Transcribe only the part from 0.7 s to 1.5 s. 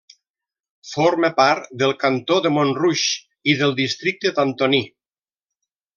Forma